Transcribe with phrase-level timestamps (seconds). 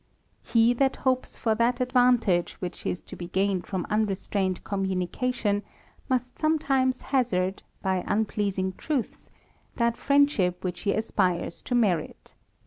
[0.41, 5.61] He that hopes for that advantage which is to be gained from unrestrained communication,
[6.09, 9.29] must some times hazard, by unpleasing truths,
[9.75, 12.33] that friendship which he aspires to merit.